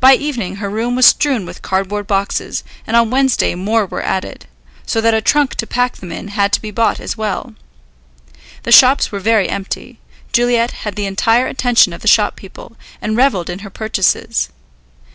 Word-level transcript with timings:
By 0.00 0.16
evening 0.16 0.56
her 0.56 0.68
room 0.68 0.96
was 0.96 1.06
strewn 1.06 1.46
with 1.46 1.62
cardboard 1.62 2.06
boxes, 2.06 2.62
and 2.86 2.94
on 2.94 3.08
Wednesday 3.08 3.54
more 3.54 3.86
were 3.86 4.02
added, 4.04 4.44
so 4.84 5.00
that 5.00 5.14
a 5.14 5.22
trunk 5.22 5.54
to 5.54 5.66
pack 5.66 5.96
them 5.96 6.12
in 6.12 6.28
had 6.28 6.52
to 6.52 6.60
be 6.60 6.70
bought 6.70 7.00
as 7.00 7.16
well. 7.16 7.54
The 8.64 8.72
shops 8.72 9.10
were 9.10 9.18
very 9.18 9.48
empty; 9.48 9.98
Juliet 10.30 10.72
had 10.82 10.94
the 10.94 11.06
entire 11.06 11.46
attention 11.46 11.94
of 11.94 12.02
the 12.02 12.06
shop 12.06 12.36
people, 12.36 12.76
and 13.00 13.16
revelled 13.16 13.48
in 13.48 13.60
her 13.60 13.70
purchases. 13.70 14.50